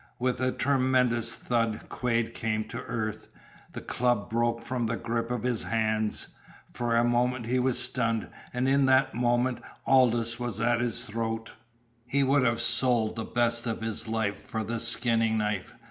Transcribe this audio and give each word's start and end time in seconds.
With 0.17 0.41
a 0.41 0.51
tremendous 0.51 1.31
thud 1.31 1.81
Quade 1.87 2.33
came 2.33 2.63
to 2.69 2.81
earth. 2.85 3.27
The 3.73 3.81
club 3.81 4.31
broke 4.31 4.63
from 4.63 4.87
the 4.87 4.95
grip 4.95 5.29
of 5.29 5.43
his 5.43 5.61
hands. 5.65 6.29
For 6.73 6.95
a 6.95 7.03
moment 7.03 7.45
he 7.45 7.59
was 7.59 7.77
stunned, 7.77 8.27
and 8.51 8.67
in 8.67 8.87
that 8.87 9.13
moment 9.13 9.61
Aldous 9.85 10.39
was 10.39 10.59
at 10.59 10.81
his 10.81 11.03
throat. 11.03 11.51
He 12.07 12.23
would 12.23 12.41
have 12.43 12.61
sold 12.61 13.15
the 13.15 13.25
best 13.25 13.67
of 13.67 13.81
his 13.83 14.07
life 14.07 14.43
for 14.43 14.63
the 14.63 14.79
skinning 14.79 15.37
knife. 15.37 15.75